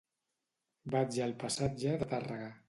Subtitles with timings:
[0.95, 2.51] Vaig al passatge de Tàrrega.